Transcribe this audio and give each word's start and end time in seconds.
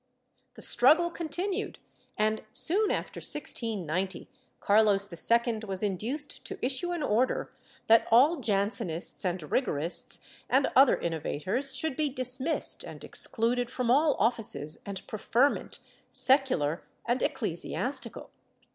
^ 0.51 0.55
The 0.55 0.63
struggle 0.63 1.11
continued 1.11 1.77
and, 2.17 2.41
soon 2.51 2.89
after 2.89 3.19
1690, 3.19 4.27
Carlos 4.59 5.07
II 5.13 5.59
was 5.67 5.83
induced 5.83 6.43
to 6.45 6.57
issue 6.65 6.91
an 6.91 7.03
order 7.03 7.51
that 7.85 8.07
all 8.09 8.37
Jansenists 8.37 9.23
and 9.23 9.41
Rigorists 9.51 10.25
and 10.49 10.71
other 10.75 10.97
innovators 10.97 11.75
should 11.75 11.95
be 11.95 12.09
dismissed 12.09 12.83
and 12.83 13.03
excluded 13.03 13.69
from 13.69 13.91
all 13.91 14.15
offices 14.17 14.81
and 14.87 15.05
preferment, 15.05 15.77
secular 16.09 16.81
and 17.05 17.21
ecclesiastical. 17.21 18.31